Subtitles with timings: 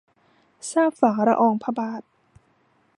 [0.71, 2.01] ทราบฝ่าละอองพระบาท